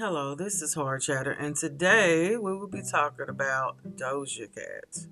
[0.00, 5.08] Hello, this is Hard Chatter, and today we will be talking about Doja Cat.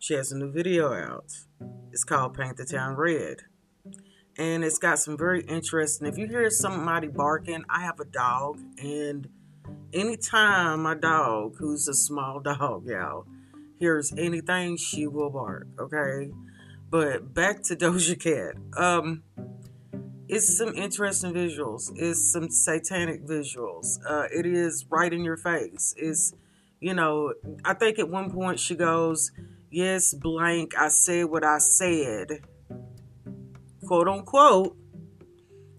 [0.00, 1.32] She has a new video out.
[1.92, 3.42] It's called Paint the Town Red.
[4.36, 6.08] And it's got some very interesting.
[6.08, 9.28] If you hear somebody barking, I have a dog, and
[9.92, 13.26] anytime my dog, who's a small dog, y'all,
[13.78, 16.32] hears anything, she will bark, okay?
[16.90, 18.56] But back to Doja Cat.
[18.76, 19.22] Um,
[20.32, 21.92] it's some interesting visuals.
[21.94, 23.98] It's some satanic visuals.
[24.08, 25.94] Uh, it is right in your face.
[25.98, 26.32] It's,
[26.80, 27.34] you know,
[27.66, 29.30] I think at one point she goes,
[29.70, 32.40] Yes, blank, I said what I said,
[33.86, 34.74] quote unquote.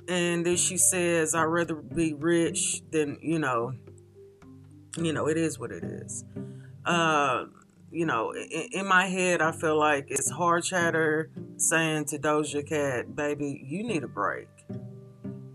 [0.08, 3.74] And then she says, I'd rather be rich than, you know,
[4.98, 6.26] you know, it is what it is.
[6.86, 7.46] Uh,
[7.94, 12.68] you know, in, in, my head, I feel like it's hard chatter saying to Doja
[12.68, 14.48] Cat, baby, you need a break.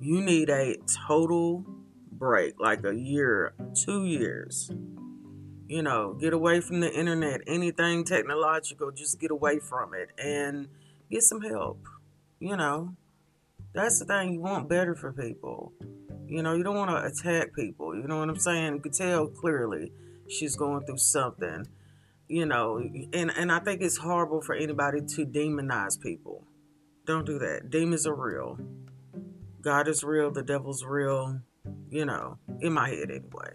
[0.00, 0.76] You need a
[1.08, 1.66] total
[2.12, 4.70] break, like a year, two years.
[5.66, 10.68] You know, get away from the internet, anything technological, just get away from it and
[11.10, 11.84] get some help.
[12.38, 12.94] You know,
[13.74, 14.34] that's the thing.
[14.34, 15.72] You want better for people.
[16.28, 17.96] You know, you don't want to attack people.
[17.96, 18.74] You know what I'm saying?
[18.74, 19.92] You can tell clearly
[20.28, 21.66] she's going through something
[22.28, 22.78] you know,
[23.12, 26.44] and and I think it's horrible for anybody to demonize people.
[27.06, 27.70] Don't do that.
[27.70, 28.58] Demons are real.
[29.62, 30.30] God is real.
[30.30, 31.40] The devil's real.
[31.90, 33.54] You know, in my head anyway.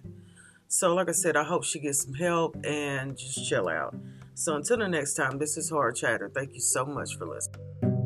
[0.67, 3.95] So, like I said, I hope she gets some help and just chill out.
[4.33, 6.31] So, until the next time, this is Hard Chatter.
[6.33, 8.02] Thank you so much for listening.